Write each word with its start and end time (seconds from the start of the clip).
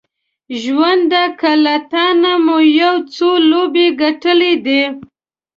ژونده 0.61 1.23
که 1.39 1.51
له 1.63 1.75
تانه 1.91 2.33
مو 2.45 2.57
یو 2.81 2.95
څو 3.15 3.29
لوبې 3.49 3.85
ګټلې 4.01 4.53
دي 4.65 4.81